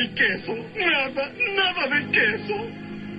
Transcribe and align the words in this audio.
Nada, 0.00 1.30
nada 1.56 1.84
de 1.94 2.10
queso. 2.10 2.54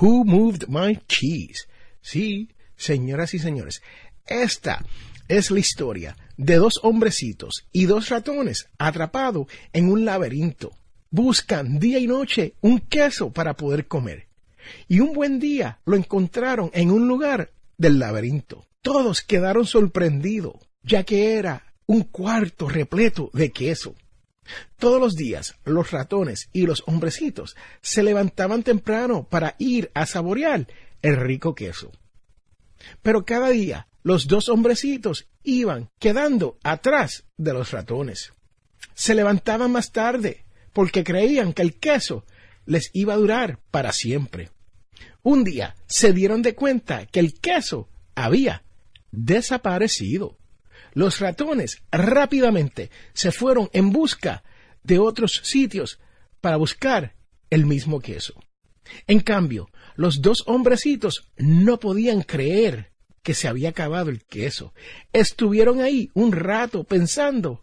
Who 0.00 0.24
moved 0.24 0.68
my 0.68 0.98
cheese? 1.08 1.68
Sí, 2.00 2.50
señoras 2.76 3.34
y 3.34 3.38
señores, 3.38 3.82
esta 4.26 4.84
es 5.28 5.50
la 5.50 5.58
historia 5.58 6.16
de 6.36 6.56
dos 6.56 6.80
hombrecitos 6.82 7.66
y 7.72 7.86
dos 7.86 8.08
ratones 8.08 8.68
atrapados 8.78 9.46
en 9.72 9.90
un 9.90 10.04
laberinto. 10.04 10.72
Buscan 11.10 11.78
día 11.78 11.98
y 11.98 12.06
noche 12.06 12.54
un 12.60 12.78
queso 12.78 13.32
para 13.32 13.54
poder 13.54 13.88
comer. 13.88 14.28
Y 14.86 15.00
un 15.00 15.12
buen 15.12 15.40
día 15.40 15.80
lo 15.84 15.96
encontraron 15.96 16.70
en 16.72 16.90
un 16.90 17.08
lugar 17.08 17.50
del 17.76 17.98
laberinto. 17.98 18.66
Todos 18.80 19.22
quedaron 19.22 19.66
sorprendidos 19.66 20.54
ya 20.82 21.04
que 21.04 21.34
era 21.34 21.64
un 21.86 22.04
cuarto 22.04 22.68
repleto 22.68 23.30
de 23.32 23.50
queso. 23.50 23.94
Todos 24.78 25.00
los 25.00 25.16
días 25.16 25.54
los 25.64 25.90
ratones 25.90 26.48
y 26.52 26.66
los 26.66 26.82
hombrecitos 26.86 27.56
se 27.82 28.02
levantaban 28.02 28.62
temprano 28.62 29.24
para 29.28 29.54
ir 29.58 29.90
a 29.94 30.06
saborear 30.06 30.66
el 31.02 31.16
rico 31.16 31.54
queso. 31.54 31.92
Pero 33.02 33.24
cada 33.24 33.50
día 33.50 33.88
los 34.02 34.26
dos 34.26 34.48
hombrecitos 34.48 35.28
iban 35.42 35.90
quedando 35.98 36.58
atrás 36.62 37.24
de 37.36 37.52
los 37.52 37.70
ratones. 37.70 38.32
Se 38.94 39.14
levantaban 39.14 39.70
más 39.70 39.92
tarde 39.92 40.44
porque 40.72 41.04
creían 41.04 41.52
que 41.52 41.62
el 41.62 41.78
queso 41.78 42.24
les 42.66 42.90
iba 42.92 43.14
a 43.14 43.18
durar 43.18 43.58
para 43.70 43.92
siempre. 43.92 44.50
Un 45.22 45.44
día 45.44 45.74
se 45.86 46.12
dieron 46.12 46.42
de 46.42 46.54
cuenta 46.54 47.06
que 47.06 47.20
el 47.20 47.34
queso 47.34 47.88
había 48.14 48.64
desaparecido 49.10 50.38
los 50.92 51.20
ratones 51.20 51.82
rápidamente 51.90 52.90
se 53.12 53.32
fueron 53.32 53.68
en 53.72 53.92
busca 53.92 54.42
de 54.82 54.98
otros 54.98 55.40
sitios 55.44 55.98
para 56.40 56.56
buscar 56.56 57.14
el 57.50 57.66
mismo 57.66 58.00
queso. 58.00 58.34
En 59.06 59.20
cambio, 59.20 59.68
los 59.96 60.22
dos 60.22 60.44
hombrecitos 60.46 61.30
no 61.36 61.78
podían 61.78 62.22
creer 62.22 62.92
que 63.22 63.34
se 63.34 63.48
había 63.48 63.70
acabado 63.70 64.10
el 64.10 64.24
queso. 64.24 64.72
Estuvieron 65.12 65.80
ahí 65.80 66.10
un 66.14 66.32
rato 66.32 66.84
pensando 66.84 67.60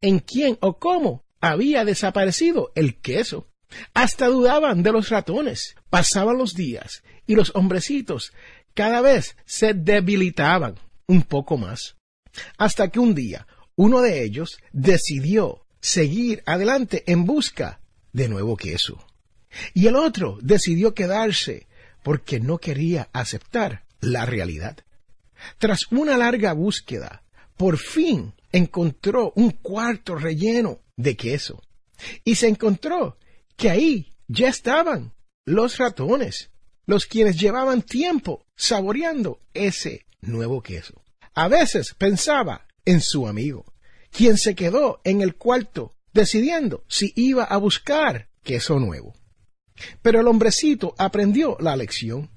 en 0.00 0.18
quién 0.18 0.58
o 0.60 0.78
cómo 0.78 1.24
había 1.40 1.84
desaparecido 1.84 2.70
el 2.74 3.00
queso. 3.00 3.48
Hasta 3.94 4.26
dudaban 4.26 4.82
de 4.82 4.92
los 4.92 5.08
ratones. 5.08 5.76
Pasaban 5.88 6.36
los 6.36 6.54
días 6.54 7.02
y 7.26 7.34
los 7.34 7.52
hombrecitos 7.54 8.32
cada 8.74 9.00
vez 9.00 9.36
se 9.44 9.74
debilitaban 9.74 10.76
un 11.06 11.22
poco 11.22 11.56
más. 11.56 11.96
Hasta 12.58 12.88
que 12.88 13.00
un 13.00 13.14
día 13.14 13.46
uno 13.76 14.02
de 14.02 14.22
ellos 14.22 14.58
decidió 14.72 15.64
seguir 15.80 16.42
adelante 16.44 17.02
en 17.06 17.24
busca 17.24 17.80
de 18.12 18.28
nuevo 18.28 18.56
queso. 18.56 19.02
Y 19.74 19.86
el 19.86 19.96
otro 19.96 20.38
decidió 20.42 20.94
quedarse 20.94 21.66
porque 22.02 22.40
no 22.40 22.58
quería 22.58 23.08
aceptar 23.12 23.84
la 24.00 24.26
realidad. 24.26 24.78
Tras 25.58 25.90
una 25.90 26.16
larga 26.16 26.52
búsqueda, 26.52 27.22
por 27.56 27.78
fin 27.78 28.34
encontró 28.52 29.32
un 29.36 29.50
cuarto 29.50 30.14
relleno 30.14 30.80
de 30.96 31.16
queso. 31.16 31.62
Y 32.24 32.34
se 32.34 32.48
encontró 32.48 33.18
que 33.56 33.70
ahí 33.70 34.14
ya 34.28 34.48
estaban 34.48 35.12
los 35.44 35.78
ratones, 35.78 36.50
los 36.86 37.06
quienes 37.06 37.38
llevaban 37.38 37.82
tiempo 37.82 38.46
saboreando 38.56 39.40
ese 39.54 40.06
nuevo 40.20 40.62
queso. 40.62 41.02
A 41.40 41.48
veces 41.48 41.94
pensaba 41.94 42.66
en 42.84 43.00
su 43.00 43.26
amigo, 43.26 43.64
quien 44.10 44.36
se 44.36 44.54
quedó 44.54 45.00
en 45.04 45.22
el 45.22 45.36
cuarto 45.36 45.96
decidiendo 46.12 46.84
si 46.86 47.14
iba 47.16 47.44
a 47.44 47.56
buscar 47.56 48.28
queso 48.42 48.78
nuevo. 48.78 49.14
Pero 50.02 50.20
el 50.20 50.26
hombrecito 50.26 50.94
aprendió 50.98 51.56
la 51.58 51.76
lección. 51.76 52.30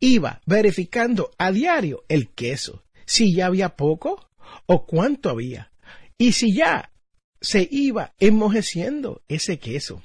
Iba 0.00 0.40
verificando 0.44 1.30
a 1.38 1.52
diario 1.52 2.02
el 2.08 2.30
queso, 2.30 2.82
si 3.06 3.32
ya 3.32 3.46
había 3.46 3.76
poco 3.76 4.28
o 4.66 4.86
cuánto 4.86 5.30
había, 5.30 5.70
y 6.18 6.32
si 6.32 6.52
ya 6.52 6.90
se 7.40 7.68
iba 7.70 8.12
enmojeciendo 8.18 9.22
ese 9.28 9.60
queso. 9.60 10.02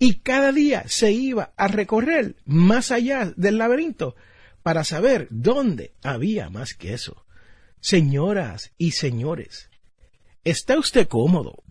Y 0.00 0.14
cada 0.14 0.50
día 0.50 0.82
se 0.88 1.12
iba 1.12 1.54
a 1.56 1.68
recorrer 1.68 2.34
más 2.44 2.90
allá 2.90 3.32
del 3.36 3.56
laberinto 3.56 4.16
para 4.64 4.82
saber 4.82 5.28
dónde 5.30 5.94
había 6.02 6.50
más 6.50 6.74
queso. 6.74 7.24
Señoras 7.80 8.72
y 8.76 8.90
señores, 8.90 9.70
¿está 10.42 10.78
usted 10.78 11.06
cómodo 11.06 11.62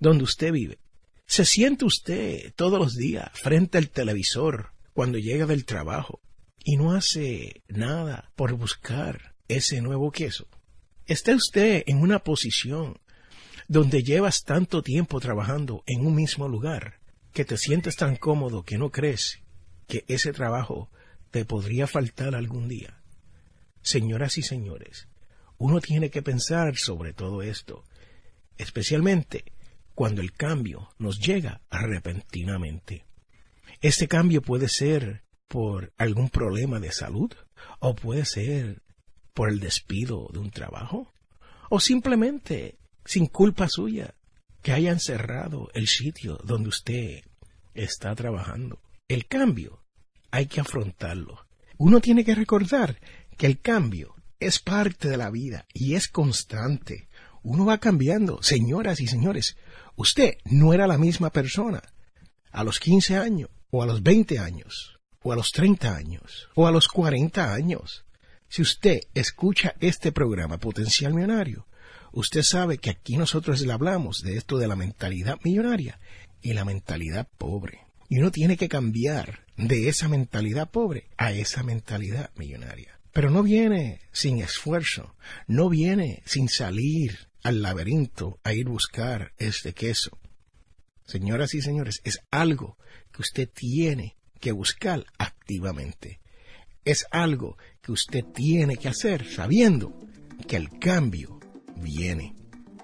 donde 0.00 0.24
usted 0.24 0.50
vive? 0.50 0.78
¿Se 1.26 1.44
siente 1.44 1.84
usted 1.84 2.54
todos 2.54 2.78
los 2.78 2.96
días 2.96 3.30
frente 3.34 3.76
al 3.76 3.90
televisor 3.90 4.72
cuando 4.94 5.18
llega 5.18 5.44
del 5.46 5.66
trabajo 5.66 6.20
y 6.64 6.76
no 6.76 6.92
hace 6.92 7.62
nada 7.68 8.30
por 8.34 8.54
buscar 8.54 9.34
ese 9.46 9.82
nuevo 9.82 10.10
queso? 10.10 10.48
¿Está 11.06 11.34
usted 11.34 11.84
en 11.86 11.98
una 11.98 12.20
posición 12.20 12.98
donde 13.68 14.02
llevas 14.02 14.44
tanto 14.44 14.82
tiempo 14.82 15.20
trabajando 15.20 15.84
en 15.86 16.06
un 16.06 16.14
mismo 16.14 16.48
lugar 16.48 17.00
que 17.32 17.44
te 17.44 17.58
sientes 17.58 17.96
tan 17.96 18.16
cómodo 18.16 18.64
que 18.64 18.78
no 18.78 18.90
crees 18.90 19.40
que 19.86 20.04
ese 20.08 20.32
trabajo 20.32 20.90
te 21.30 21.44
podría 21.44 21.86
faltar 21.86 22.34
algún 22.34 22.68
día? 22.68 23.02
Señoras 23.82 24.38
y 24.38 24.42
señores, 24.42 25.08
uno 25.62 25.80
tiene 25.80 26.10
que 26.10 26.22
pensar 26.22 26.76
sobre 26.76 27.12
todo 27.12 27.40
esto, 27.40 27.84
especialmente 28.58 29.44
cuando 29.94 30.20
el 30.20 30.32
cambio 30.32 30.88
nos 30.98 31.20
llega 31.20 31.60
repentinamente. 31.70 33.04
Este 33.80 34.08
cambio 34.08 34.42
puede 34.42 34.68
ser 34.68 35.22
por 35.46 35.92
algún 35.98 36.30
problema 36.30 36.80
de 36.80 36.90
salud 36.90 37.32
o 37.78 37.94
puede 37.94 38.24
ser 38.24 38.82
por 39.34 39.50
el 39.50 39.60
despido 39.60 40.28
de 40.32 40.40
un 40.40 40.50
trabajo? 40.50 41.12
¿O 41.70 41.78
simplemente, 41.78 42.76
sin 43.04 43.26
culpa 43.26 43.68
suya, 43.68 44.16
que 44.62 44.72
hayan 44.72 44.98
cerrado 44.98 45.70
el 45.74 45.86
sitio 45.86 46.40
donde 46.42 46.70
usted 46.70 47.22
está 47.72 48.16
trabajando? 48.16 48.82
El 49.06 49.26
cambio 49.26 49.84
hay 50.32 50.46
que 50.46 50.60
afrontarlo. 50.60 51.46
Uno 51.78 52.00
tiene 52.00 52.24
que 52.24 52.34
recordar 52.34 52.98
que 53.38 53.46
el 53.46 53.60
cambio 53.60 54.16
es 54.46 54.58
parte 54.58 55.08
de 55.08 55.16
la 55.16 55.30
vida 55.30 55.66
y 55.72 55.94
es 55.94 56.08
constante. 56.08 57.08
Uno 57.42 57.64
va 57.64 57.78
cambiando. 57.78 58.42
Señoras 58.42 59.00
y 59.00 59.06
señores, 59.06 59.56
usted 59.96 60.36
no 60.44 60.72
era 60.72 60.86
la 60.86 60.98
misma 60.98 61.30
persona 61.30 61.82
a 62.50 62.64
los 62.64 62.78
15 62.78 63.16
años, 63.16 63.50
o 63.70 63.82
a 63.82 63.86
los 63.86 64.02
20 64.02 64.38
años, 64.38 64.98
o 65.22 65.32
a 65.32 65.36
los 65.36 65.52
30 65.52 65.94
años, 65.94 66.48
o 66.54 66.66
a 66.66 66.70
los 66.70 66.88
40 66.88 67.52
años. 67.52 68.04
Si 68.48 68.60
usted 68.60 69.00
escucha 69.14 69.74
este 69.80 70.12
programa 70.12 70.58
Potencial 70.58 71.14
Millonario, 71.14 71.66
usted 72.12 72.42
sabe 72.42 72.76
que 72.78 72.90
aquí 72.90 73.16
nosotros 73.16 73.62
le 73.62 73.72
hablamos 73.72 74.22
de 74.22 74.36
esto 74.36 74.58
de 74.58 74.68
la 74.68 74.76
mentalidad 74.76 75.38
millonaria 75.42 75.98
y 76.42 76.52
la 76.52 76.66
mentalidad 76.66 77.28
pobre. 77.38 77.86
Y 78.10 78.18
uno 78.18 78.30
tiene 78.30 78.58
que 78.58 78.68
cambiar 78.68 79.46
de 79.56 79.88
esa 79.88 80.08
mentalidad 80.08 80.70
pobre 80.70 81.08
a 81.16 81.32
esa 81.32 81.62
mentalidad 81.62 82.30
millonaria. 82.36 82.98
Pero 83.12 83.30
no 83.30 83.42
viene 83.42 84.00
sin 84.12 84.38
esfuerzo, 84.38 85.14
no 85.46 85.68
viene 85.68 86.22
sin 86.24 86.48
salir 86.48 87.28
al 87.42 87.62
laberinto 87.62 88.40
a 88.42 88.54
ir 88.54 88.68
buscar 88.68 89.32
este 89.38 89.74
queso. 89.74 90.18
Señoras 91.04 91.54
y 91.54 91.60
señores, 91.60 92.00
es 92.04 92.20
algo 92.30 92.78
que 93.12 93.22
usted 93.22 93.48
tiene 93.48 94.16
que 94.40 94.52
buscar 94.52 95.04
activamente. 95.18 96.20
Es 96.84 97.06
algo 97.10 97.58
que 97.82 97.92
usted 97.92 98.24
tiene 98.24 98.76
que 98.76 98.88
hacer 98.88 99.28
sabiendo 99.28 99.98
que 100.48 100.56
el 100.56 100.70
cambio 100.78 101.38
viene 101.76 102.34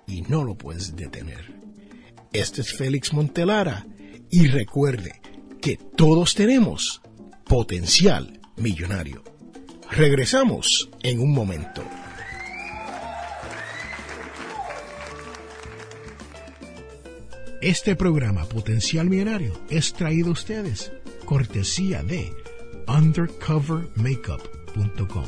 y 0.07 0.23
no 0.23 0.45
lo 0.45 0.57
puedes 0.57 0.95
detener. 0.95 1.59
Este 2.33 2.61
es 2.61 2.75
Félix 2.75 3.13
Montelara 3.13 3.87
y 4.31 4.47
recuerde 4.49 5.21
que 5.63 5.77
todos 5.77 6.35
tenemos 6.35 7.01
potencial 7.45 8.41
millonario. 8.57 9.38
Regresamos 9.91 10.91
en 11.03 11.21
un 11.21 11.33
momento. 11.33 11.83
Este 17.63 17.97
programa 17.97 18.45
Potencial 18.45 19.09
Millonario 19.09 19.59
es 19.71 19.95
traído 19.95 20.29
a 20.29 20.33
ustedes 20.33 20.93
cortesía 21.25 22.03
de 22.03 22.31
undercovermakeup.com 22.87 25.25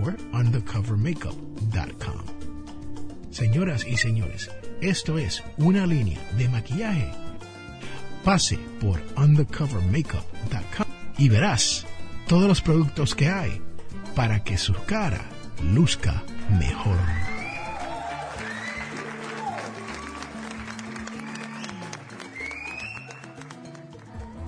o 0.00 0.12
undercovermakeup.com. 0.36 2.20
Señoras 3.30 3.86
y 3.86 3.96
señores, 3.96 4.50
esto 4.80 5.18
es 5.18 5.42
una 5.56 5.86
línea 5.86 6.20
de 6.36 6.48
maquillaje. 6.48 7.10
Pase 8.22 8.58
por 8.80 9.00
undercovermakeup.com 9.16 10.86
y 11.18 11.28
verás 11.28 11.86
todos 12.32 12.48
los 12.48 12.62
productos 12.62 13.14
que 13.14 13.28
hay 13.28 13.60
para 14.16 14.42
que 14.42 14.56
su 14.56 14.72
cara 14.86 15.20
luzca 15.62 16.22
mejor. 16.58 16.96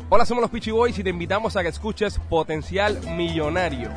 Hola, 0.09 0.25
somos 0.25 0.41
los 0.41 0.51
Peachy 0.51 0.71
Boys 0.71 0.99
y 0.99 1.03
te 1.03 1.11
invitamos 1.11 1.59
a 1.59 1.63
que 1.63 1.69
escuches 1.69 2.19
Potencial 2.31 2.99
Millonario. 3.19 3.91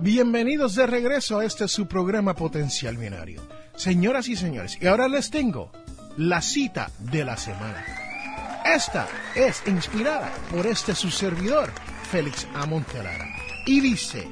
Bienvenidos 0.00 0.74
de 0.74 0.86
regreso 0.86 1.38
a 1.38 1.46
este 1.46 1.66
su 1.66 1.88
programa 1.88 2.34
Potencial 2.34 2.98
Millonario. 2.98 3.40
Señoras 3.78 4.28
y 4.28 4.34
señores, 4.34 4.76
y 4.82 4.88
ahora 4.88 5.06
les 5.06 5.30
tengo 5.30 5.70
la 6.18 6.42
cita 6.42 6.90
de 6.98 7.24
la 7.24 7.36
semana. 7.36 7.84
Esta 8.64 9.06
es 9.36 9.62
inspirada 9.66 10.32
por 10.50 10.66
este 10.66 10.94
su 10.96 11.12
servidor, 11.12 11.70
Félix 12.10 12.46
Amontelara. 12.54 13.24
Y 13.64 13.80
dice, 13.80 14.28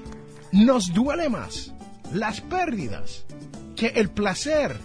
nos 0.50 0.92
duele 0.92 1.28
más 1.28 1.72
las 2.12 2.40
pérdidas 2.40 3.24
que 3.76 3.86
el 3.86 4.10
placer 4.10 4.76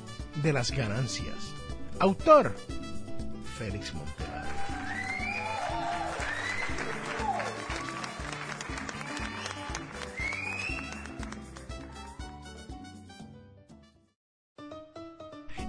de 0.43 0.53
las 0.53 0.69
ganancias. 0.69 1.35
Autor, 1.99 2.55
Félix 3.57 3.95
Montelara. 3.95 4.20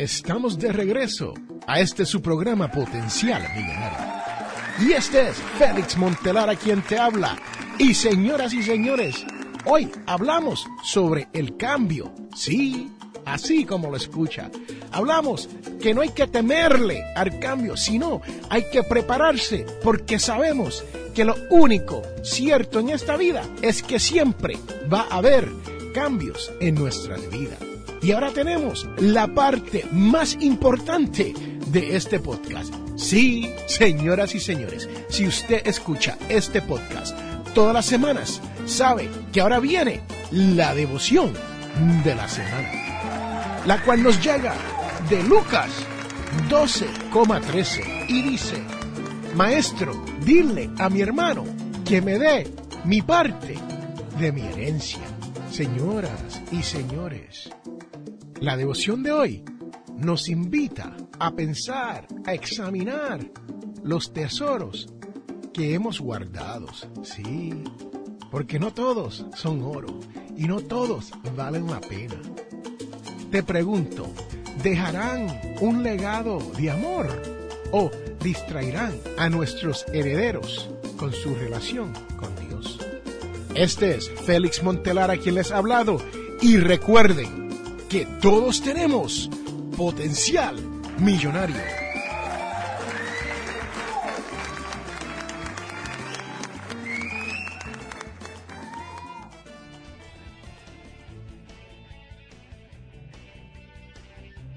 Estamos 0.00 0.58
de 0.58 0.72
regreso 0.72 1.34
a 1.66 1.78
este 1.78 2.06
su 2.06 2.22
programa 2.22 2.70
Potencial 2.70 3.42
Millonario. 3.54 3.98
Y 4.80 4.92
este 4.92 5.28
es 5.28 5.36
Félix 5.58 5.98
Montelara 5.98 6.56
quien 6.56 6.80
te 6.80 6.98
habla. 6.98 7.36
Y 7.78 7.92
señoras 7.92 8.54
y 8.54 8.62
señores, 8.62 9.26
hoy 9.66 9.90
hablamos 10.06 10.66
sobre 10.82 11.28
el 11.34 11.54
cambio. 11.58 12.14
Sí, 12.34 12.90
así 13.26 13.66
como 13.66 13.90
lo 13.90 13.98
escucha. 13.98 14.50
Hablamos 14.90 15.50
que 15.82 15.92
no 15.92 16.00
hay 16.00 16.08
que 16.08 16.28
temerle 16.28 17.04
al 17.14 17.38
cambio, 17.38 17.76
sino 17.76 18.22
hay 18.48 18.70
que 18.72 18.82
prepararse 18.82 19.66
porque 19.84 20.18
sabemos 20.18 20.82
que 21.14 21.26
lo 21.26 21.34
único 21.50 22.00
cierto 22.22 22.80
en 22.80 22.88
esta 22.88 23.18
vida 23.18 23.42
es 23.60 23.82
que 23.82 24.00
siempre 24.00 24.56
va 24.90 25.02
a 25.10 25.18
haber 25.18 25.46
cambios 25.92 26.50
en 26.58 26.76
nuestra 26.76 27.18
vida. 27.18 27.58
Y 28.02 28.12
ahora 28.12 28.30
tenemos 28.30 28.88
la 28.98 29.26
parte 29.34 29.84
más 29.92 30.36
importante 30.40 31.34
de 31.66 31.96
este 31.96 32.18
podcast. 32.18 32.72
Sí, 32.96 33.50
señoras 33.66 34.34
y 34.34 34.40
señores, 34.40 34.88
si 35.08 35.26
usted 35.26 35.66
escucha 35.66 36.16
este 36.28 36.62
podcast 36.62 37.16
todas 37.54 37.74
las 37.74 37.86
semanas, 37.86 38.40
sabe 38.66 39.08
que 39.32 39.40
ahora 39.40 39.60
viene 39.60 40.00
la 40.30 40.74
devoción 40.74 41.32
de 42.04 42.14
la 42.14 42.28
semana, 42.28 43.62
la 43.66 43.82
cual 43.82 44.02
nos 44.02 44.22
llega 44.22 44.54
de 45.08 45.22
Lucas 45.24 45.70
12,13 46.48 48.06
y 48.08 48.22
dice, 48.22 48.62
Maestro, 49.34 50.04
dile 50.24 50.70
a 50.78 50.88
mi 50.88 51.00
hermano 51.00 51.44
que 51.84 52.00
me 52.00 52.18
dé 52.18 52.46
mi 52.84 53.02
parte 53.02 53.56
de 54.18 54.32
mi 54.32 54.42
herencia. 54.42 55.00
Señoras 55.50 56.40
y 56.52 56.62
señores, 56.62 57.50
la 58.40 58.56
devoción 58.56 59.02
de 59.02 59.12
hoy 59.12 59.44
nos 59.96 60.28
invita 60.28 60.96
a 61.18 61.30
pensar, 61.32 62.06
a 62.24 62.32
examinar 62.32 63.20
los 63.82 64.12
tesoros 64.12 64.88
que 65.52 65.74
hemos 65.74 66.00
guardado. 66.00 66.66
Sí, 67.02 67.52
porque 68.30 68.58
no 68.58 68.72
todos 68.72 69.26
son 69.34 69.62
oro 69.62 70.00
y 70.36 70.44
no 70.44 70.60
todos 70.60 71.10
valen 71.36 71.66
la 71.66 71.80
pena. 71.80 72.16
Te 73.30 73.42
pregunto, 73.42 74.10
¿dejarán 74.62 75.28
un 75.60 75.82
legado 75.82 76.38
de 76.56 76.70
amor 76.70 77.08
o 77.72 77.90
distraerán 78.22 78.94
a 79.18 79.28
nuestros 79.28 79.84
herederos 79.92 80.70
con 80.96 81.12
su 81.12 81.34
relación 81.34 81.92
con 82.16 82.34
Dios? 82.48 82.78
Este 83.54 83.96
es 83.96 84.10
Félix 84.24 84.62
Montelara 84.62 85.18
quien 85.18 85.34
les 85.34 85.52
ha 85.52 85.58
hablado 85.58 85.98
y 86.40 86.56
recuerden 86.56 87.39
que 87.90 88.06
todos 88.22 88.62
tenemos 88.62 89.28
potencial 89.76 90.56
millonario. 90.98 91.56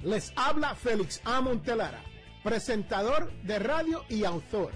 Les 0.04 0.32
habla 0.36 0.76
Félix 0.76 1.20
A. 1.26 1.42
Montelara 1.42 2.04
presentador 2.44 3.32
de 3.42 3.58
radio 3.58 4.04
y 4.10 4.26
autor. 4.26 4.74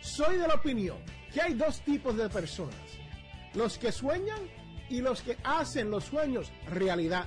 Soy 0.00 0.38
de 0.38 0.48
la 0.48 0.54
opinión 0.54 0.98
que 1.32 1.40
hay 1.40 1.54
dos 1.54 1.80
tipos 1.82 2.16
de 2.16 2.28
personas, 2.28 2.74
los 3.54 3.78
que 3.78 3.92
sueñan 3.92 4.40
y 4.88 5.00
los 5.00 5.22
que 5.22 5.36
hacen 5.44 5.90
los 5.90 6.04
sueños 6.04 6.50
realidad. 6.66 7.26